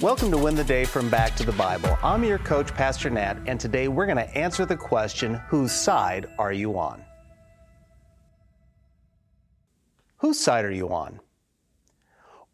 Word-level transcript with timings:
Welcome 0.00 0.32
to 0.32 0.38
Win 0.38 0.56
the 0.56 0.64
Day 0.64 0.84
from 0.84 1.08
Back 1.08 1.36
to 1.36 1.44
the 1.44 1.52
Bible. 1.52 1.96
I'm 2.02 2.24
your 2.24 2.38
coach, 2.38 2.74
Pastor 2.74 3.08
Nat, 3.08 3.38
and 3.46 3.60
today 3.60 3.86
we're 3.86 4.06
going 4.06 4.18
to 4.18 4.36
answer 4.36 4.66
the 4.66 4.76
question 4.76 5.34
whose 5.48 5.70
side 5.70 6.26
are 6.38 6.52
you 6.52 6.76
on? 6.78 7.04
Whose 10.18 10.40
side 10.40 10.64
are 10.64 10.72
you 10.72 10.88
on? 10.88 11.20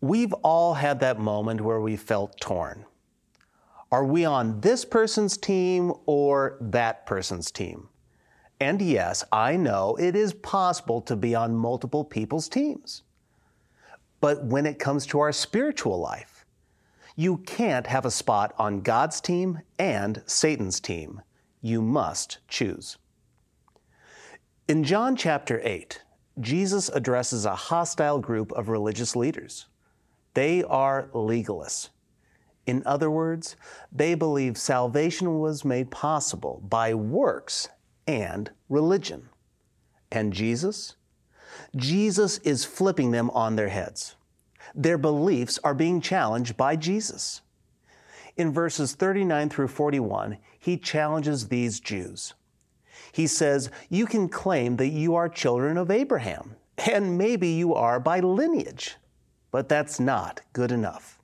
We've 0.00 0.32
all 0.42 0.74
had 0.74 1.00
that 1.00 1.18
moment 1.18 1.62
where 1.62 1.80
we 1.80 1.96
felt 1.96 2.38
torn. 2.38 2.84
Are 3.90 4.04
we 4.04 4.24
on 4.26 4.60
this 4.60 4.84
person's 4.84 5.36
team 5.38 5.92
or 6.06 6.58
that 6.60 7.06
person's 7.06 7.50
team? 7.50 7.88
And 8.60 8.82
yes, 8.82 9.24
I 9.32 9.56
know 9.56 9.96
it 9.98 10.14
is 10.14 10.34
possible 10.34 11.00
to 11.02 11.16
be 11.16 11.34
on 11.34 11.54
multiple 11.54 12.04
people's 12.04 12.48
teams. 12.48 13.02
But 14.20 14.44
when 14.44 14.66
it 14.66 14.78
comes 14.78 15.06
to 15.06 15.20
our 15.20 15.32
spiritual 15.32 15.98
life, 15.98 16.31
you 17.16 17.38
can't 17.38 17.86
have 17.86 18.04
a 18.04 18.10
spot 18.10 18.54
on 18.58 18.80
God's 18.80 19.20
team 19.20 19.60
and 19.78 20.22
Satan's 20.26 20.80
team. 20.80 21.22
You 21.60 21.82
must 21.82 22.38
choose. 22.48 22.96
In 24.68 24.84
John 24.84 25.16
chapter 25.16 25.60
8, 25.62 26.02
Jesus 26.40 26.88
addresses 26.88 27.44
a 27.44 27.54
hostile 27.54 28.18
group 28.18 28.52
of 28.52 28.68
religious 28.68 29.14
leaders. 29.14 29.66
They 30.34 30.62
are 30.64 31.08
legalists. 31.12 31.90
In 32.66 32.82
other 32.86 33.10
words, 33.10 33.56
they 33.90 34.14
believe 34.14 34.56
salvation 34.56 35.40
was 35.40 35.64
made 35.64 35.90
possible 35.90 36.62
by 36.68 36.94
works 36.94 37.68
and 38.06 38.50
religion. 38.68 39.28
And 40.10 40.32
Jesus? 40.32 40.96
Jesus 41.76 42.38
is 42.38 42.64
flipping 42.64 43.10
them 43.10 43.30
on 43.30 43.56
their 43.56 43.68
heads. 43.68 44.16
Their 44.74 44.98
beliefs 44.98 45.58
are 45.62 45.74
being 45.74 46.00
challenged 46.00 46.56
by 46.56 46.76
Jesus. 46.76 47.42
In 48.36 48.52
verses 48.52 48.94
39 48.94 49.50
through 49.50 49.68
41, 49.68 50.38
he 50.58 50.76
challenges 50.76 51.48
these 51.48 51.80
Jews. 51.80 52.34
He 53.12 53.26
says, 53.26 53.70
You 53.90 54.06
can 54.06 54.28
claim 54.28 54.76
that 54.76 54.88
you 54.88 55.14
are 55.14 55.28
children 55.28 55.76
of 55.76 55.90
Abraham, 55.90 56.56
and 56.78 57.18
maybe 57.18 57.48
you 57.48 57.74
are 57.74 58.00
by 58.00 58.20
lineage, 58.20 58.96
but 59.50 59.68
that's 59.68 60.00
not 60.00 60.40
good 60.54 60.72
enough. 60.72 61.18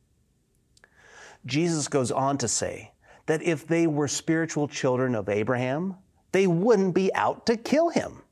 Jesus 1.47 1.89
goes 1.89 2.13
on 2.13 2.37
to 2.39 2.49
say 2.49 2.93
that 3.27 3.43
if 3.43 3.67
they 3.67 3.87
were 3.87 4.09
spiritual 4.09 4.69
children 4.69 5.15
of 5.15 5.29
Abraham, 5.29 5.97
they 6.33 6.47
wouldn't 6.47 6.95
be 6.95 7.13
out 7.15 7.47
to 7.47 7.57
kill 7.57 7.89
him. 7.89 8.23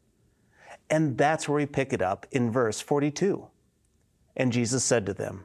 And 0.90 1.16
that's 1.16 1.48
where 1.48 1.56
we 1.56 1.66
pick 1.66 1.92
it 1.92 2.02
up 2.02 2.26
in 2.30 2.50
verse 2.50 2.80
42. 2.80 3.46
And 4.36 4.52
Jesus 4.52 4.84
said 4.84 5.06
to 5.06 5.14
them, 5.14 5.44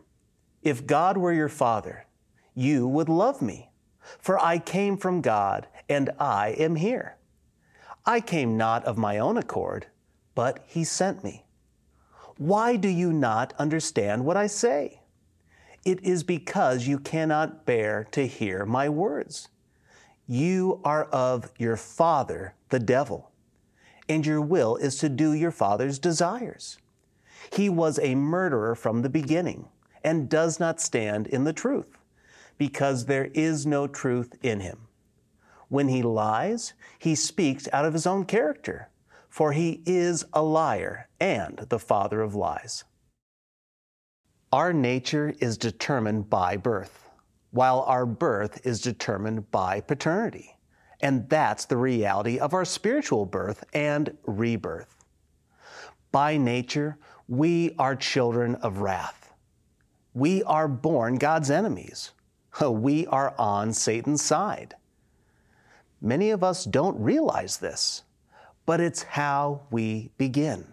If 0.62 0.86
God 0.86 1.18
were 1.18 1.34
your 1.34 1.50
Father, 1.50 2.06
you 2.54 2.88
would 2.88 3.10
love 3.10 3.42
me, 3.42 3.72
for 4.20 4.38
I 4.40 4.60
came 4.60 4.98
from 4.98 5.22
God, 5.22 5.68
and 5.88 6.10
I 6.20 6.50
am 6.58 6.76
here. 6.76 7.18
I 8.06 8.20
came 8.20 8.58
not 8.58 8.84
of 8.86 8.98
my 8.98 9.18
own 9.20 9.38
accord, 9.38 9.88
but 10.36 10.64
He 10.68 10.84
sent 10.84 11.24
me. 11.24 11.46
Why 12.38 12.76
do 12.76 12.90
you 12.90 13.14
not 13.14 13.54
understand 13.58 14.26
what 14.26 14.36
I 14.36 14.48
say? 14.48 15.02
It 15.86 16.04
is 16.04 16.24
because 16.24 16.88
you 16.88 17.00
cannot 17.00 17.66
bear 17.66 18.08
to 18.12 18.28
hear 18.28 18.66
my 18.66 18.90
words. 18.90 19.48
You 20.28 20.82
are 20.84 21.06
of 21.06 21.52
your 21.58 21.78
father, 21.78 22.56
the 22.70 22.80
devil, 22.80 23.32
and 24.10 24.26
your 24.26 24.42
will 24.42 24.76
is 24.76 24.98
to 24.98 25.10
do 25.10 25.34
your 25.34 25.52
father's 25.52 26.00
desires. 26.00 26.78
He 27.54 27.70
was 27.70 28.00
a 28.00 28.16
murderer 28.16 28.76
from 28.76 29.02
the 29.02 29.10
beginning 29.10 29.68
and 30.04 30.30
does 30.30 30.60
not 30.60 30.82
stand 30.82 31.28
in 31.28 31.44
the 31.44 31.54
truth, 31.54 31.98
because 32.58 33.06
there 33.06 33.30
is 33.34 33.66
no 33.66 33.88
truth 33.88 34.36
in 34.42 34.60
him. 34.60 34.88
When 35.70 35.88
he 35.88 36.02
lies, 36.02 36.74
he 37.00 37.16
speaks 37.16 37.68
out 37.72 37.86
of 37.86 37.94
his 37.94 38.06
own 38.06 38.26
character, 38.26 38.90
for 39.30 39.54
he 39.54 39.82
is 39.86 40.26
a 40.34 40.42
liar 40.42 41.08
and 41.20 41.66
the 41.70 41.80
father 41.80 42.22
of 42.22 42.36
lies. 42.36 42.84
Our 44.52 44.74
nature 44.74 45.34
is 45.40 45.58
determined 45.58 46.30
by 46.30 46.58
birth, 46.58 47.10
while 47.52 47.82
our 47.82 48.06
birth 48.06 48.66
is 48.66 48.82
determined 48.82 49.50
by 49.50 49.80
paternity. 49.80 50.58
And 51.00 51.30
that's 51.30 51.66
the 51.66 51.78
reality 51.78 52.38
of 52.38 52.54
our 52.54 52.66
spiritual 52.66 53.26
birth 53.26 53.64
and 53.74 54.18
rebirth. 54.26 54.94
By 56.12 56.38
nature, 56.38 56.98
we 57.28 57.74
are 57.80 57.96
children 57.96 58.56
of 58.56 58.80
wrath. 58.80 59.34
We 60.14 60.44
are 60.44 60.68
born 60.68 61.16
God's 61.16 61.50
enemies. 61.50 62.12
We 62.70 63.08
are 63.08 63.34
on 63.38 63.72
Satan's 63.72 64.22
side. 64.22 64.76
Many 66.02 66.32
of 66.32 66.44
us 66.44 66.66
don't 66.66 67.00
realize 67.00 67.58
this, 67.58 68.04
but 68.66 68.82
it's 68.82 69.04
how 69.04 69.62
we 69.72 70.12
begin. 70.18 70.66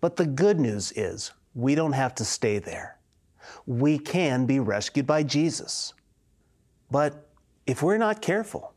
But 0.00 0.16
the 0.16 0.26
good 0.26 0.58
news 0.58 0.92
is 0.92 1.32
we 1.54 1.74
don't 1.74 1.92
have 1.92 2.14
to 2.16 2.24
stay 2.24 2.58
there. 2.58 2.98
We 3.66 3.98
can 3.98 4.46
be 4.46 4.58
rescued 4.60 5.06
by 5.06 5.22
Jesus. 5.22 5.92
But 6.90 7.28
if 7.66 7.82
we're 7.82 7.98
not 7.98 8.22
careful, 8.22 8.72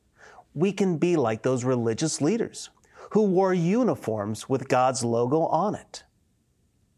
we 0.53 0.71
can 0.73 0.97
be 0.97 1.15
like 1.15 1.43
those 1.43 1.63
religious 1.63 2.19
leaders 2.19 2.69
who 3.12 3.23
wore 3.23 3.53
uniforms 3.53 4.47
with 4.50 4.68
God's 4.68 5.03
logo 5.03 5.41
on 5.47 5.75
it 5.75 6.03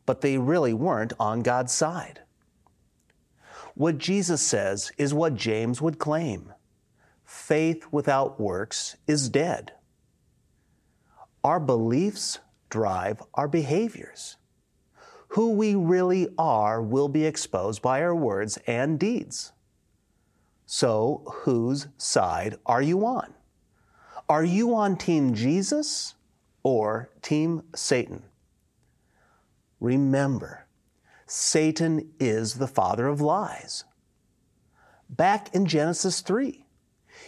but 0.09 0.21
they 0.21 0.39
really 0.39 0.73
weren't 0.73 1.13
on 1.19 1.41
God's 1.41 1.71
side. 1.71 2.21
What 3.75 3.99
Jesus 3.99 4.41
says 4.41 4.91
is 4.97 5.13
what 5.13 5.35
James 5.35 5.83
would 5.83 5.99
claim 5.99 6.51
faith 7.23 7.85
without 7.91 8.39
works 8.39 8.97
is 9.05 9.29
dead. 9.29 9.73
Our 11.43 11.59
beliefs 11.59 12.39
drive 12.71 13.21
our 13.35 13.47
behaviors. 13.47 14.37
Who 15.27 15.51
we 15.51 15.75
really 15.75 16.27
are 16.39 16.81
will 16.81 17.07
be 17.07 17.25
exposed 17.25 17.83
by 17.83 18.01
our 18.01 18.15
words 18.15 18.57
and 18.65 18.99
deeds. 18.99 19.51
So, 20.65 21.21
whose 21.43 21.85
side 21.99 22.55
are 22.65 22.81
you 22.81 23.05
on? 23.05 23.35
Are 24.29 24.45
you 24.45 24.75
on 24.75 24.95
Team 24.95 25.33
Jesus 25.33 26.13
or 26.61 27.09
Team 27.23 27.63
Satan? 27.73 28.21
Remember, 29.79 30.67
Satan 31.25 32.11
is 32.19 32.53
the 32.53 32.67
father 32.67 33.07
of 33.07 33.21
lies. 33.21 33.85
Back 35.09 35.55
in 35.55 35.65
Genesis 35.65 36.21
3, 36.21 36.63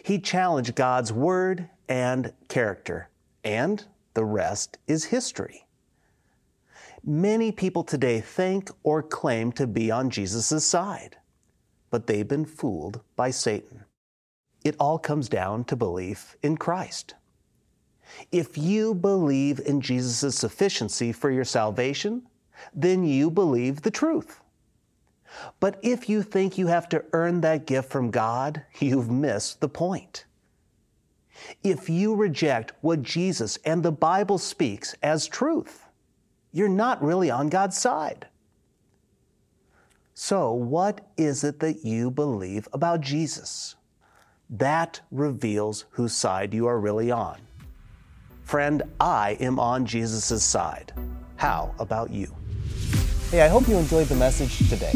he 0.03 0.19
challenged 0.19 0.75
God's 0.75 1.11
word 1.11 1.69
and 1.89 2.33
character, 2.47 3.09
and 3.43 3.83
the 4.13 4.25
rest 4.25 4.77
is 4.85 5.05
history. 5.05 5.65
Many 7.03 7.51
people 7.51 7.83
today 7.83 8.21
think 8.21 8.69
or 8.83 9.01
claim 9.01 9.51
to 9.53 9.65
be 9.65 9.89
on 9.89 10.11
Jesus' 10.11 10.63
side, 10.63 11.17
but 11.89 12.05
they've 12.05 12.27
been 12.27 12.45
fooled 12.45 13.01
by 13.15 13.31
Satan. 13.31 13.85
It 14.63 14.75
all 14.79 14.99
comes 14.99 15.27
down 15.29 15.63
to 15.65 15.75
belief 15.75 16.35
in 16.43 16.57
Christ. 16.57 17.15
If 18.31 18.57
you 18.57 18.93
believe 18.93 19.59
in 19.59 19.81
Jesus' 19.81 20.35
sufficiency 20.35 21.11
for 21.11 21.31
your 21.31 21.45
salvation, 21.45 22.23
then 22.73 23.03
you 23.03 23.31
believe 23.31 23.81
the 23.81 23.91
truth. 23.91 24.41
But 25.59 25.79
if 25.81 26.09
you 26.09 26.23
think 26.23 26.57
you 26.57 26.67
have 26.67 26.89
to 26.89 27.05
earn 27.13 27.41
that 27.41 27.65
gift 27.65 27.89
from 27.89 28.11
God, 28.11 28.63
you've 28.79 29.09
missed 29.09 29.61
the 29.61 29.69
point. 29.69 30.25
If 31.63 31.89
you 31.89 32.15
reject 32.15 32.73
what 32.81 33.01
Jesus 33.01 33.57
and 33.65 33.81
the 33.81 33.91
Bible 33.91 34.37
speaks 34.37 34.93
as 35.01 35.27
truth, 35.27 35.87
you're 36.51 36.69
not 36.69 37.01
really 37.01 37.31
on 37.31 37.49
God's 37.49 37.77
side. 37.77 38.27
So, 40.13 40.51
what 40.51 41.09
is 41.17 41.43
it 41.43 41.61
that 41.61 41.83
you 41.85 42.11
believe 42.11 42.67
about 42.73 43.01
Jesus? 43.01 43.75
That 44.51 44.99
reveals 45.11 45.85
whose 45.91 46.11
side 46.11 46.53
you 46.53 46.67
are 46.67 46.77
really 46.77 47.09
on. 47.09 47.39
Friend, 48.43 48.83
I 48.99 49.37
am 49.39 49.57
on 49.59 49.85
Jesus' 49.85 50.43
side. 50.43 50.91
How 51.37 51.73
about 51.79 52.11
you? 52.11 52.35
Hey, 53.29 53.43
I 53.43 53.47
hope 53.47 53.69
you 53.69 53.77
enjoyed 53.77 54.07
the 54.07 54.15
message 54.15 54.69
today. 54.69 54.91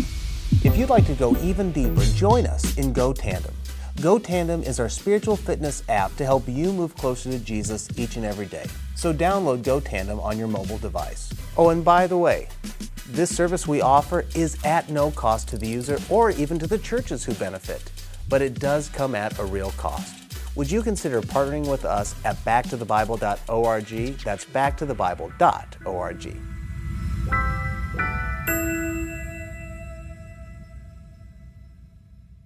If 0.65 0.75
you'd 0.75 0.89
like 0.89 1.05
to 1.05 1.13
go 1.13 1.37
even 1.37 1.71
deeper, 1.71 2.01
join 2.15 2.45
us 2.45 2.77
in 2.77 2.91
Go 2.91 3.13
Tandem. 3.13 3.53
Go 4.01 4.19
Tandem 4.19 4.61
is 4.61 4.77
our 4.81 4.89
spiritual 4.89 5.37
fitness 5.37 5.83
app 5.87 6.13
to 6.17 6.25
help 6.25 6.43
you 6.49 6.73
move 6.73 6.93
closer 6.97 7.31
to 7.31 7.39
Jesus 7.39 7.87
each 7.97 8.17
and 8.17 8.25
every 8.25 8.47
day. 8.47 8.65
So 8.95 9.13
download 9.13 9.63
Go 9.63 9.79
Tandem 9.79 10.19
on 10.19 10.37
your 10.37 10.49
mobile 10.49 10.79
device. 10.79 11.33
Oh, 11.55 11.69
and 11.69 11.85
by 11.85 12.07
the 12.07 12.17
way, 12.17 12.49
this 13.07 13.33
service 13.33 13.65
we 13.65 13.79
offer 13.79 14.25
is 14.35 14.57
at 14.65 14.89
no 14.89 15.11
cost 15.11 15.47
to 15.47 15.57
the 15.57 15.67
user 15.67 15.97
or 16.09 16.31
even 16.31 16.59
to 16.59 16.67
the 16.67 16.77
churches 16.77 17.23
who 17.23 17.33
benefit, 17.35 17.89
but 18.29 18.41
it 18.41 18.59
does 18.59 18.89
come 18.89 19.15
at 19.15 19.39
a 19.39 19.45
real 19.45 19.71
cost. 19.71 20.13
Would 20.55 20.71
you 20.71 20.81
consider 20.81 21.21
partnering 21.21 21.69
with 21.69 21.85
us 21.85 22.15
at 22.23 22.37
backtothebible.org? 22.45 24.17
That's 24.19 24.45
backtothebible.org. 24.45 26.54